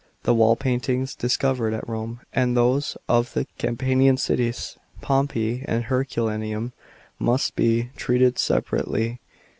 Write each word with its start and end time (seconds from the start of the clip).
The 0.23 0.33
wall 0.33 0.55
paintings 0.55 1.13
dis 1.13 1.37
covered 1.37 1.75
at 1.75 1.87
Rome 1.87 2.21
and 2.33 2.57
those 2.57 2.97
of 3.07 3.33
the 3.33 3.45
Campanian 3.59 4.17
cities, 4.17 4.75
Pompeii 4.99 5.63
and 5.67 5.83
Herculaneum, 5.83 6.73
must 7.19 7.55
be 7.55 7.91
treated 7.95 8.39
separately. 8.39 9.19